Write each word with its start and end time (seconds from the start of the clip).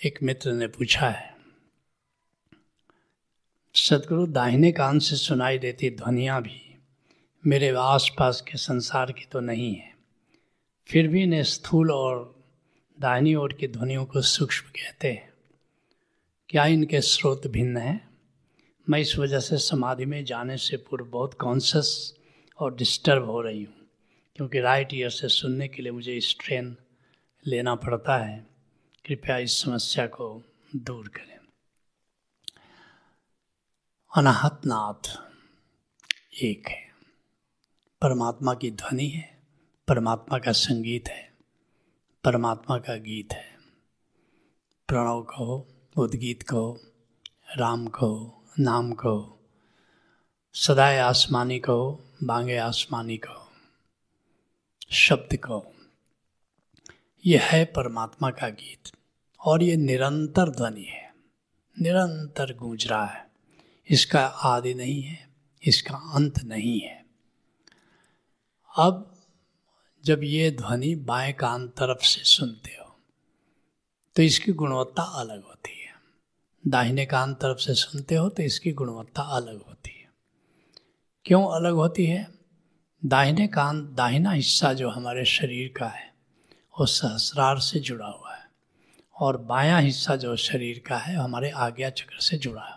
एक 0.00 0.18
मित्र 0.22 0.52
ने 0.52 0.66
पूछा 0.66 1.08
है, 1.08 1.30
सदगुरु, 3.74 4.26
दाहिने 4.26 4.70
कान 4.72 4.98
से 4.98 5.16
सुनाई 5.16 5.58
देती 5.58 5.90
ध्वनियाँ 5.90 6.40
भी 6.42 6.60
मेरे 7.44 7.68
आसपास 7.76 8.40
के 8.40 8.58
संसार 8.58 9.12
की 9.12 9.24
तो 9.32 9.40
नहीं 9.40 9.74
है। 9.74 9.92
फिर 10.88 11.08
भी 11.08 11.22
इन्हें 11.22 11.42
स्थूल 11.44 11.90
और 11.90 12.44
दाहिनी 12.98 13.34
ओर 13.34 13.52
की 13.52 13.68
ध्वनियों 13.68 14.04
को 14.04 14.20
सूक्ष्म 14.22 14.68
कहते 14.70 15.12
हैं। 15.12 15.32
क्या 16.48 16.66
इनके 16.66 17.00
स्रोत 17.00 17.46
भिन्न 17.46 17.76
हैं? 17.76 18.00
मैं 18.86 19.00
इस 19.00 19.16
वजह 19.18 19.40
से 19.40 19.58
समाधि 19.58 20.04
में 20.04 20.24
जाने 20.24 20.56
से 20.56 20.76
पूर्व 20.78 21.04
बहुत 21.06 21.34
कॉन्शस 21.34 21.90
और 22.58 22.76
डिस्टर्ब 22.76 23.24
हो 23.24 23.40
रही 23.40 23.62
हूँ, 23.64 23.74
क्योंकि 24.36 24.60
राइट 24.60 24.94
ईयर 24.94 25.10
से 25.10 25.28
सुनने 25.30 25.68
के 25.68 25.82
लिए 25.82 25.92
मुझे 25.92 26.20
स्ट्रेन 26.20 26.76
लेना 27.44 27.74
पड़ता 27.76 28.16
है। 28.16 28.47
कृपया 29.08 29.38
इस 29.38 29.62
समस्या 29.62 30.06
को 30.06 30.42
दूर 30.76 31.08
करें। 31.08 31.38
अनाहत 34.16 34.60
नाथ 34.66 35.18
एक 36.42 36.68
है। 36.68 36.94
परमात्मा 38.02 38.54
की 38.54 38.70
ध्वनि 38.70 39.06
है, 39.06 39.42
परमात्मा 39.88 40.38
का 40.38 40.52
संगीत 40.52 41.08
है, 41.08 41.34
परमात्मा 42.24 42.78
का 42.78 42.96
गीत 42.96 43.32
है। 43.32 43.58
प्रणव 44.88 45.22
कहो, 45.22 45.68
उद्गीत 45.96 46.42
कहो, 46.42 46.80
राम 47.56 47.86
कहो, 47.86 48.44
नाम 48.58 48.92
कहो, 48.92 49.40
सदाए 50.54 50.98
आसमानी 50.98 51.60
कहो, 51.60 52.04
बांगे 52.22 52.56
आसमानी 52.56 53.18
कहो, 53.18 53.52
शब्द 54.90 55.36
कहो। 55.36 55.74
यह 57.26 57.42
है 57.42 57.64
परमात्मा 57.64 58.30
का 58.30 58.48
गीत। 58.48 58.97
और 59.40 59.62
ये 59.62 59.76
निरंतर 59.76 60.48
ध्वनि 60.48 60.84
है, 60.84 61.14
निरंतर 61.80 62.54
गूंज 62.54 62.86
रहा 62.86 63.06
है। 63.06 63.30
इसका 63.88 64.26
आदि 64.26 64.74
नहीं 64.74 65.02
है, 65.02 65.28
इसका 65.62 65.94
अंत 66.14 66.42
नहीं 66.44 66.80
है। 66.80 67.06
अब 68.78 69.14
जब 70.04 70.20
ये 70.22 70.50
ध्वनि 70.50 70.94
बाएँ 70.94 71.32
कान 71.32 71.68
तरफ़ 71.68 72.02
से 72.02 72.24
सुनते 72.24 72.70
हो 72.70 72.96
तो 74.16 74.22
इसकी 74.22 74.52
गुणवत्ता 74.52 75.02
अलग 75.02 75.44
होती 75.44 75.82
है। 75.82 75.94
दाहिने 76.66 77.06
कान 77.06 77.34
तरफ़ 77.34 77.58
से 77.58 77.74
सुनते 77.74 78.14
हो 78.14 78.28
तो 78.28 78.42
इसकी 78.42 78.72
गुणवत्ता 78.72 79.22
अलग 79.22 79.62
होती 79.62 79.90
है। 79.90 80.08
क्यों 81.24 81.44
अलग 81.44 81.72
होती 81.72 82.06
है? 82.06 82.28
दाहिने 83.04 83.46
कान, 83.46 83.94
दाहिना 83.94 84.30
हिस्सा 84.30 84.72
जो 84.72 84.90
हमारे 84.90 85.24
शरीर 85.24 85.74
का 85.76 85.86
है, 85.86 86.14
वो 86.80 86.86
सहस्रार 86.86 87.58
से 87.58 87.80
जुड़ा 87.80 88.06
हुआ 88.06 88.22
है। 88.22 88.27
और 89.20 89.36
बायां 89.36 89.82
हिस्सा 89.82 90.16
जो 90.16 90.36
शरीर 90.36 90.82
का 90.86 90.96
है 90.96 91.16
हमारे 91.16 91.50
आज्ञा 91.50 91.90
चक्र 91.90 92.20
से 92.20 92.38
जुड़ा 92.38 92.62
है। 92.62 92.76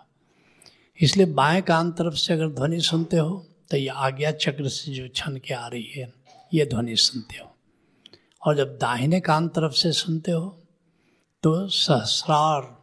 इसलिए 1.01 1.25
बाएँ 1.25 1.61
कान 1.61 1.91
तरफ़ 1.91 2.13
से 2.13 2.33
अगर 2.33 2.47
ध्वनि 2.47 2.81
सुनते 2.81 3.17
हो 3.17 3.47
तो 3.71 3.77
ये 3.77 3.87
आज्ञा 3.87 4.31
चक्र 4.31 4.67
से 4.67 4.91
जो 4.91 5.07
छन 5.07 5.37
के 5.37 5.53
आ 5.53 5.67
रही 5.67 5.91
है, 5.95 6.13
ये 6.53 6.65
ध्वनि 6.65 6.95
सुनते 6.95 7.37
हो। 7.37 7.55
और 8.45 8.57
जब 8.57 8.77
दाहिने 8.77 9.19
कान 9.19 9.47
तरफ़ 9.47 9.73
से 9.73 9.91
सुनते 9.91 10.31
हो 10.31 10.57
तो 11.43 11.67
सहस्रार 11.67 12.77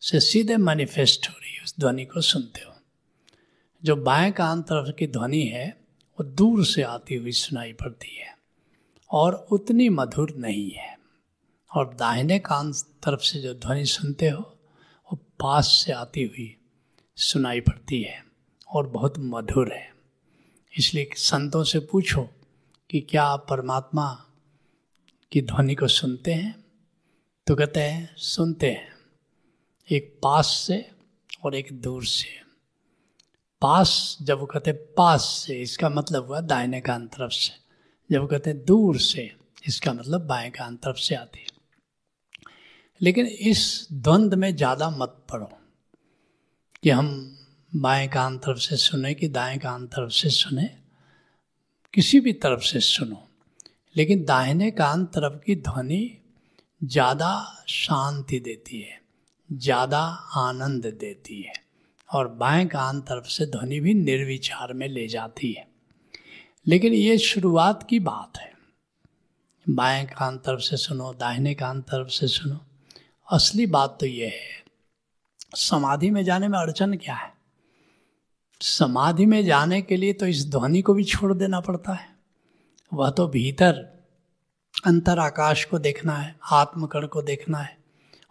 से 0.00 0.20
सीधे 0.20 0.56
मैनिफेस्ट 0.56 1.28
हो 1.28 1.34
रही 1.42 1.54
है 1.54 1.62
उस 1.62 1.74
ध्वनि 1.80 2.04
को 2.04 2.20
सुनते 2.20 2.60
हो। 2.60 2.72
जो 3.84 3.96
बाएँ 3.96 4.32
कान 4.32 4.62
तरफ़ 4.62 4.94
की 4.94 5.06
ध्वनि 5.06 5.42
है, 5.42 5.80
वो 6.20 6.24
दूर 6.24 6.64
से 6.64 6.82
आती 6.82 7.14
हुई 7.14 7.32
सुनाई 7.32 7.72
पड़ती 7.72 8.16
है 8.16 8.38
और 9.10 9.46
उतनी 9.50 9.88
मधुर 9.88 10.34
नहीं 10.36 10.70
है। 10.70 10.93
और 11.74 11.94
दाहिने 11.94 12.38
कान 12.38 12.72
तरफ़ 12.72 13.20
से 13.20 13.40
जो 13.40 13.54
ध्वनि 13.54 13.84
सुनते 13.84 14.28
हो, 14.28 14.58
वो 15.12 15.18
पास 15.40 15.66
से 15.66 15.92
आती 15.92 16.22
हुई 16.22 16.56
सुनाई 17.16 17.60
पड़ती 17.60 18.02
है 18.02 18.24
और 18.68 18.86
बहुत 18.86 19.14
मधुर 19.18 19.72
है। 19.74 19.94
इसलिए 20.78 21.10
संतों 21.16 21.64
से 21.64 21.78
पूछो 21.78 22.28
कि 22.90 23.00
क्या 23.00 23.24
आप 23.24 23.46
परमात्मा 23.50 24.26
की 25.32 25.42
ध्वनि 25.42 25.74
को 25.74 25.88
सुनते 25.88 26.34
हैं? 26.34 26.64
तो 27.46 27.54
कहते 27.54 27.80
हैं, 27.80 28.16
सुनते 28.16 28.70
हैं। 28.70 28.92
एक 29.90 30.20
पास 30.22 30.46
से 30.46 30.90
और 31.44 31.54
एक 31.54 31.68
दूर 31.72 32.04
से। 32.04 32.44
पास 33.60 34.18
जब 34.22 34.38
वो 34.38 34.46
कहते 34.46 34.72
पास 34.72 35.24
से, 35.24 35.62
इसका 35.62 35.88
मतलब 35.88 36.26
हुआ 36.26 36.40
दाहिने 36.40 36.80
कान 36.80 37.06
तरफ़ 37.06 37.32
से। 37.32 37.52
जब 38.14 38.20
वो 38.20 38.26
कहते 38.26 38.52
दूर 38.52 38.98
से, 38.98 39.36
इसका 39.68 39.92
मतलब 39.92 40.26
बाएँ 40.26 40.50
कान 40.50 40.76
तरफ़ 40.76 40.96
से 40.96 41.14
आती 41.14 41.38
है। 41.38 41.53
लेकिन 43.02 43.26
इस 43.26 43.88
द्वंद्व 43.92 44.36
में 44.36 44.56
ज़्यादा 44.56 44.90
मत 44.90 45.16
पढ़ो 45.32 45.50
कि 46.82 46.90
हम 46.90 47.36
बाएँ 47.76 48.08
कान 48.08 48.38
तरफ़ 48.38 48.58
से 48.58 48.76
सुने 48.76 49.14
कि 49.14 49.28
दाएँ 49.28 49.58
कान 49.58 49.86
तरफ़ 49.86 50.10
से 50.10 50.30
सुने। 50.30 50.70
किसी 51.94 52.20
भी 52.20 52.32
तरफ़ 52.32 52.60
से 52.60 52.80
सुनो। 52.80 53.28
लेकिन 53.96 54.24
दाहिने 54.24 54.70
कान 54.70 55.04
तरफ़ 55.06 55.32
की 55.32 55.54
ध्वनि 55.56 56.18
ज़्यादा 56.84 57.64
शांति 57.68 58.40
देती 58.40 58.80
है, 58.80 59.00
ज़्यादा 59.52 60.00
आनंद 60.36 60.86
देती 60.86 61.42
है, 61.42 61.52
और 62.10 62.28
बाएँ 62.28 62.66
कान 62.66 63.00
तरफ़ 63.00 63.26
से 63.26 63.46
ध्वनि 63.46 63.80
भी 63.80 63.94
निर्विचार 63.94 64.72
में 64.72 64.88
ले 64.88 65.08
जाती 65.08 65.52
है। 65.52 65.68
लेकिन 66.66 66.92
ये 66.92 67.18
शुरुआत 67.18 67.86
की 67.90 67.98
बात 67.98 68.38
है। 68.38 68.52
बाएँ 69.68 70.06
कान 70.06 70.38
तरफ़ 70.38 70.60
से 70.60 70.76
सुनो, 70.76 71.12
दाहिने 71.14 71.54
कान 71.54 71.82
तरफ़ 71.82 72.08
से 72.08 72.28
सुनो। 72.28 72.60
असली 73.34 73.66
बात 73.66 73.96
तो 74.00 74.06
ये 74.06 74.26
है, 74.26 74.64
समाधि 75.56 76.10
में 76.10 76.22
जाने 76.24 76.48
में 76.48 76.58
अड़चन 76.58 76.94
क्या 76.96 77.14
है? 77.14 77.32
समाधि 78.60 79.26
में 79.26 79.44
जाने 79.44 79.80
के 79.82 79.96
लिए 79.96 80.12
तो 80.12 80.26
इस 80.26 80.46
ध्वनि 80.50 80.82
को 80.82 80.94
भी 80.94 81.04
छोड़ 81.04 81.32
देना 81.34 81.60
पड़ता 81.60 81.92
है। 81.92 82.08
वह 82.92 83.10
तो 83.10 83.26
भीतर 83.28 83.82
अंतर 84.86 85.18
आकाश 85.18 85.64
को 85.64 85.78
देखना 85.78 86.16
है, 86.16 86.34
आत्मकण 86.52 87.06
को 87.06 87.22
देखना 87.22 87.58
है 87.58 87.76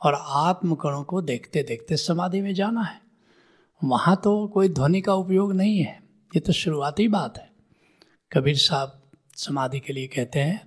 और 0.01 0.17
आत्मकणों 0.19 1.03
को 1.03 1.21
देखते 1.21 1.63
देखते 1.63 1.97
समाधि 1.97 2.41
में 2.41 2.53
जाना 2.53 2.81
है। 2.81 3.01
वहाँ 3.81 4.15
तो 4.23 4.47
कोई 4.47 4.69
ध्वनि 4.69 5.01
का 5.01 5.13
उपयोग 5.13 5.53
नहीं 5.53 5.79
है, 5.79 6.01
ये 6.31 6.39
तो 6.39 6.53
शुरुआती 6.53 7.07
बात 7.07 7.37
है। 7.37 7.49
कबीर 8.31 8.57
साहब 8.57 9.01
समाधि 9.37 9.79
के 9.79 9.93
लिए 9.93 10.07
कहते 10.07 10.39
हैं, 10.39 10.61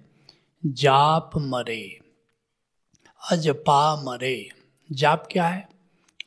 जाप 0.63 1.31
मरे। 1.37 2.06
अजपा 3.31 4.03
मरे। 4.03 4.49
जाप 4.93 5.29
क्या 5.33 5.49
है? 5.49 5.69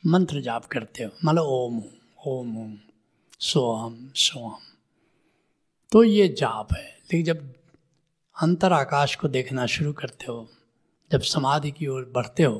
मंत्र 0.06 0.40
जाप 0.40 0.64
करते 0.64 1.04
हो। 1.04 1.10
मतलब 1.24 1.42
ओम 1.42 1.82
ओम 2.26 2.58
ओम, 2.58 2.78
सोहम 3.40 4.12
सोहम। 4.16 4.60
तो 5.92 6.04
ये 6.04 6.28
जाप 6.28 6.72
है। 6.72 6.84
लेकिन 6.84 7.24
जब 7.24 7.54
अंतर 8.42 8.72
आकाश 8.72 9.14
को 9.14 9.28
देखना 9.28 9.66
शुरू 9.66 9.92
करते 9.92 10.24
हो, 10.24 10.48
जब 11.12 11.20
समाधि 11.20 11.70
की 11.70 11.86
ओर 11.86 12.12
बढ़ते 12.14 12.42
हो 12.42 12.56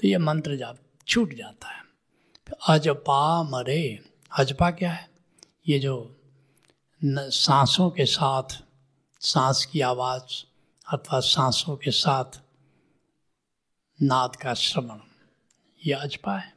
तो 0.00 0.08
ये 0.08 0.18
मंत्र 0.18 0.56
जाप 0.56 0.78
छूट 1.08 1.34
जाता 1.34 1.68
है। 1.68 1.82
अजपा 2.68 3.42
मरे। 3.42 4.08
अजपा 4.38 4.70
क्या 4.70 4.92
है? 4.92 5.10
ये 5.68 5.78
जो 5.78 6.16
सांसों 7.04 7.90
के 7.90 8.04
साथ, 8.04 8.62
सांस 9.20 9.64
की 9.64 9.80
आवाज़ 9.80 10.44
अथवा 10.92 11.20
सांसों 11.20 11.76
के 11.76 11.90
साथ 11.90 12.45
नाद 14.02 14.36
का 14.36 14.54
श्रवण। 14.54 14.98
ये 15.86 15.92
अजपा 15.92 16.36
है। 16.38 16.54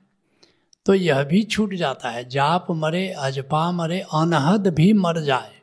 तो 0.85 0.93
यह 0.93 1.23
भी 1.23 1.43
छूट 1.43 1.73
जाता 1.73 2.09
है। 2.09 2.29
जाप 2.29 2.67
मरे, 2.71 3.09
अजपा 3.09 3.71
मरे, 3.71 3.99
अनहद 3.99 4.67
भी 4.67 4.93
मर 4.93 5.21
जाए। 5.21 5.59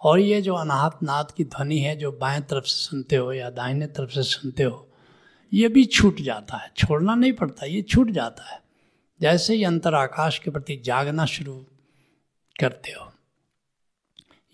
और 0.00 0.18
ये 0.18 0.42
जो 0.42 0.54
अनाहत 0.54 0.98
नाद 1.02 1.30
की 1.30 1.44
ध्वनि 1.44 1.78
है, 1.78 1.96
जो 1.96 2.12
बाएँ 2.12 2.40
तरफ़ 2.40 2.64
से 2.64 2.82
सुनते 2.82 3.16
हो 3.16 3.32
या 3.32 3.50
दाहिने 3.50 3.86
तरफ़ 3.86 4.10
से 4.10 4.22
सुनते 4.22 4.62
हो, 4.62 4.88
ये 5.52 5.68
भी 5.68 5.84
छूट 5.84 6.20
जाता 6.20 6.56
है। 6.56 6.72
छोड़ना 6.76 7.14
नहीं 7.14 7.32
पड़ता, 7.32 7.66
ये 7.66 7.82
छूट 7.82 8.10
जाता 8.10 8.54
है। 8.54 8.62
जैसे 9.20 9.54
ही 9.54 9.64
अंतर 9.64 9.94
आकाश 9.94 10.38
के 10.38 10.50
प्रति 10.50 10.76
जागना 10.84 11.26
शुरू 11.26 11.66
करते 12.60 12.92
हो, 12.92 13.12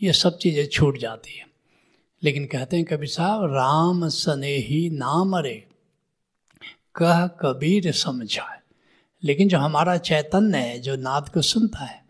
ये 0.03 0.13
सब 0.13 0.39
चीज़ें 0.39 0.67
छूट 0.67 0.99
जाती 0.99 1.39
है। 1.39 1.47
लेकिन 2.23 2.47
कहते 2.47 2.77
हैं 2.77 2.87
कभी 2.87 3.07
साहब, 3.07 3.45
राम 3.45 4.09
सने 4.09 4.57
ही 4.57 4.91
नाम 4.91 5.39
अरे 5.39 5.68
कह 6.99 7.27
कबीर 7.27 7.93
समझाए। 7.93 8.59
लेकिन 9.25 9.49
जो 9.49 9.59
हमारा 9.59 9.97
चैतन्य 9.97 10.59
है, 10.59 10.79
जो 10.79 10.97
नाद 10.97 11.29
को 11.29 11.43
सुनता 11.43 11.85
है, 11.85 12.05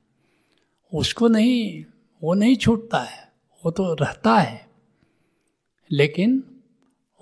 उसको 0.95 1.29
नहीं, 1.29 1.85
वो 2.23 2.35
नहीं 2.35 2.57
छूटता 2.57 2.99
है, 2.99 3.33
वो 3.65 3.71
तो 3.71 3.95
रहता 3.95 4.35
है। 4.35 4.69
लेकिन 5.93 6.45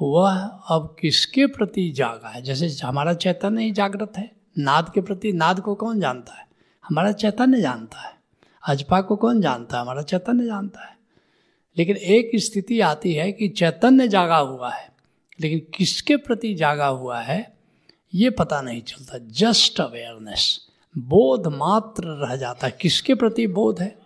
वह 0.02 0.40
अब 0.46 0.96
किसके 1.00 1.46
प्रति 1.46 1.92
जागा 1.92 2.28
है? 2.28 2.42
जैसे 2.42 2.86
हमारा 2.86 3.14
चैतन्य 3.14 3.62
ही 3.62 3.70
जागृत 3.70 4.12
है, 4.16 4.32
नाद 4.58 4.92
के 4.94 5.00
प्रति, 5.00 5.32
नाद 5.32 5.60
को 5.60 5.74
कौन 5.74 6.00
जानता 6.00 6.34
है? 6.34 6.48
हमारा 6.84 7.12
चैतन्य 7.12 7.60
जानता 7.60 7.98
है, 7.98 8.14
अजपा 8.68 9.00
को 9.00 9.16
कौन 9.16 9.40
जानता 9.40 9.76
है? 9.76 9.82
हमारा 9.82 10.02
चैतन्य 10.02 10.46
जानता 10.46 10.84
है। 10.84 10.96
लेकिन 11.78 11.96
एक 11.96 12.30
स्थिति 12.34 12.80
आती 12.80 13.14
है 13.14 13.32
कि 13.32 13.48
चैतन्य 13.48 14.08
जागा 14.08 14.36
हुआ 14.36 14.70
है, 14.70 14.92
लेकिन 15.40 15.58
किसके 15.74 16.16
प्रति 16.16 16.54
जागा 16.54 16.86
हुआ 16.86 17.20
है? 17.20 17.55
ये 18.16 18.30
पता 18.30 18.60
नहीं 18.60 18.82
चलता 18.82 19.18
जस्ट 19.18 19.80
अवेयरनेस 19.80 20.68
बोध 20.98 21.46
मात्र 21.46 22.04
रह 22.04 22.36
जाता 22.36 22.66
है। 22.66 22.78
किसके 22.80 23.14
प्रति 23.14 23.46
बोध 23.46 23.80
है? 23.80 23.98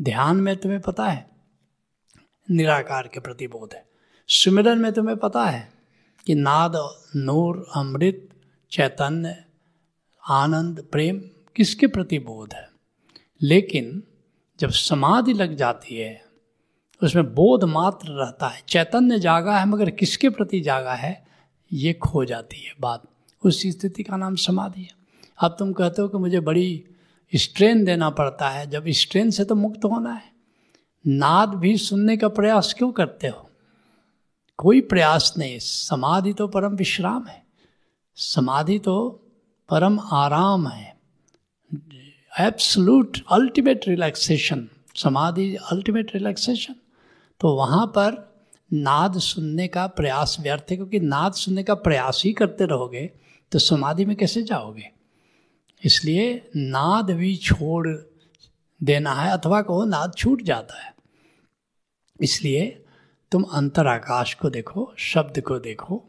ध्यान 0.00 0.36
में 0.36 0.56
तुम्हें 0.56 0.80
पता 0.80 1.06
है। 1.06 1.30
निराकार 2.50 3.08
के 3.08 3.20
प्रति 3.20 3.46
बोध 3.46 3.74
है। 3.74 3.86
सुमिरन 4.28 4.78
में 4.78 4.92
तुम्हें 4.92 5.16
पता 5.16 5.44
है 5.44 5.72
कि 6.26 6.34
नाद, 6.34 6.72
नूर, 7.16 7.66
अमृत, 7.74 8.28
चैतन्य, 8.70 9.44
आनंद, 10.28 10.86
प्रेम, 10.92 11.18
किसके 11.56 11.86
प्रति 11.86 12.18
बोध 12.18 12.54
है? 12.54 12.68
लेकिन 13.42 14.02
जब 14.60 14.70
समाधि 14.70 15.32
लग 15.32 15.56
जाती 15.56 15.96
है, 15.96 16.24
उसमें 17.02 17.34
बोध 17.34 17.64
मात्र 17.64 18.08
रहता 18.08 18.48
है। 18.48 18.62
चैतन्य 18.68 19.18
जागा 19.18 19.58
है, 19.58 19.66
मगर 19.66 19.90
किसके 19.90 20.30
प्रति 20.30 20.60
जागा 20.60 20.94
है? 20.94 21.26
ये 21.72 21.92
खो 21.92 22.24
जाती 22.24 22.60
है 22.60 22.74
बात। 22.80 23.02
उस 23.44 23.62
स्थिति 23.66 24.02
का 24.02 24.16
नाम 24.16 24.34
समाधि 24.34 24.82
है। 24.82 24.90
अब 25.38 25.56
तुम 25.58 25.72
कहते 25.72 26.02
हो 26.02 26.08
कि 26.08 26.18
मुझे 26.18 26.40
बड़ी 26.40 26.84
स्ट्रेन 27.34 27.84
देना 27.84 28.10
पड़ता 28.10 28.48
है। 28.48 28.70
जब 28.70 28.84
स्ट्रेन 28.88 29.30
से 29.30 29.44
तो 29.44 29.54
मुक्त 29.54 29.84
होना 29.84 30.12
है। 30.12 30.32
नाद 31.06 31.48
भी 31.48 31.76
सुनने 31.76 32.16
का 32.16 32.28
प्रयास 32.28 32.74
क्यों 32.78 32.92
करते 32.92 33.28
हो? 33.28 33.50
कोई 34.56 34.80
प्रयास 34.80 35.34
नहीं। 35.38 35.58
समाधि 35.58 36.32
तो 36.32 36.48
परम 36.48 36.76
विश्राम 36.76 37.26
है। 37.26 37.46
समाधि 38.14 38.78
तो 38.78 39.22
परम 39.68 40.00
आराम 40.00 40.68
है। 40.68 40.96
Absolute 42.40 43.18
ultimate 43.32 43.88
relaxation 43.88 44.68
samadhi 44.96 45.54
ultimate 45.54 46.10
relaxation 46.14 46.74
तो 47.40 47.56
वहाँ 47.56 47.86
पर 47.86 48.35
नाद 48.70 49.18
सुनने 49.18 49.66
का 49.68 49.86
प्रयास 49.88 50.36
व्यर्थ 50.40 50.70
है, 50.70 50.76
क्योंकि 50.76 51.00
नाद 51.00 51.32
सुनने 51.34 51.62
का 51.62 51.74
प्रयास 51.76 52.22
ही 52.24 52.32
करते 52.32 52.64
रहोगे 52.64 53.10
तो 53.52 53.58
समाधि 53.58 54.04
में 54.04 54.14
कैसे 54.16 54.42
जाओगे? 54.42 54.90
इसलिए 55.82 56.34
नाद 56.56 57.10
भी 57.10 57.34
छोड़ 57.36 57.88
देना 58.80 59.12
है, 59.12 59.30
अथवा 59.32 59.60
कहो 59.62 59.84
नाद 59.84 60.14
छूट 60.16 60.42
जाता 60.42 60.82
है। 60.82 60.94
इसलिए 62.20 62.66
तुम 63.32 63.42
अंतर 63.44 63.86
आकाश 63.86 64.34
को 64.34 64.50
देखो, 64.50 64.92
शब्द 64.98 65.40
को 65.40 65.58
देखो, 65.58 66.02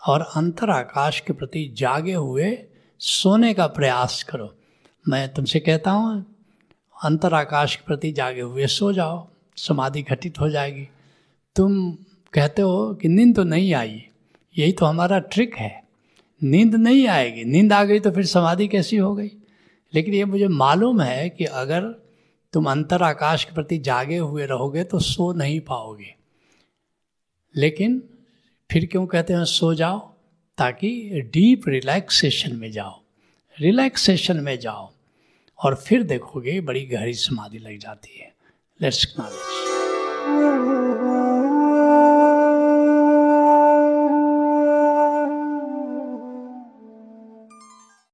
और 0.00 0.20
अंतर 0.36 0.70
आकाश 0.70 1.20
के 1.20 1.32
प्रति 1.32 1.68
जागे 1.76 2.14
हुए 2.14 2.56
सोने 3.00 3.54
का 3.54 3.66
प्रयास 3.68 4.22
करो। 4.22 4.54
मैं 5.06 5.32
तुमसे 5.34 5.60
कहता 5.60 5.90
हूँ 5.90 6.24
अंतर 6.96 7.34
आकाश 7.34 7.76
के 7.76 7.86
प्रति 7.86 8.12
जागे 8.12 8.40
हुए 8.40 8.66
सो 8.68 8.92
जाओ, 8.92 9.26
समाधि 9.58 10.02
घटित 10.02 10.40
हो 10.40 10.48
जाएगी। 10.50 10.88
तुम 11.56 11.92
कहते 12.32 12.62
हो 12.62 12.94
कि 12.94 13.08
नींद 13.08 13.36
तो 13.36 13.44
नहीं 13.44 13.74
आई। 13.74 14.04
यही 14.58 14.72
तो 14.72 14.86
हमारा 14.86 15.18
ट्रिक 15.18 15.54
है। 15.54 15.84
नींद 16.42 16.74
नहीं 16.74 17.06
आएगी। 17.06 17.44
नींद 17.44 17.72
आ 17.72 17.84
गई 17.84 18.00
तो 18.00 18.10
फिर 18.10 18.26
समाधि 18.26 18.68
कैसी 18.68 18.96
हो 18.96 19.14
गई? 19.14 19.30
लेकिन 19.94 20.14
ये 20.14 20.24
मुझे 20.24 20.48
मालूम 20.48 21.00
है 21.00 21.28
कि 21.30 21.44
अगर 21.44 21.80
तुम 22.52 22.70
अंतर 22.70 23.02
आकाश 23.02 23.44
के 23.44 23.54
प्रति 23.54 23.78
जागे 23.78 24.16
हुए 24.16 24.46
रहोगे 24.46 24.84
तो 24.84 24.98
सो 24.98 25.32
नहीं 25.32 25.60
पाओगे। 25.60 26.14
लेकिन 27.56 28.02
फिर 28.70 28.86
क्यों 28.86 29.06
कहते 29.06 29.32
हैं 29.32 29.44
सो 29.44 29.74
जाओ? 29.74 30.14
ताकि 30.58 31.20
डीप 31.32 31.62
रिलैक्सेशन 31.68 32.56
में 32.56 32.72
जाओ। 32.72 33.00
रिलैक्सेशन 33.60 34.36
में 34.36 34.58
जाओ 34.58 34.92
और 35.58 35.74
फिर 35.74 36.02
देखोगे 36.02 36.60
बड़ी 36.60 36.86
गहरी 36.86 37.14
समाधि 37.14 37.58
लग 37.58 37.78
जाती 37.78 38.18
है। 38.18 38.34
Let's 38.82 39.14
knowledge 39.20 41.07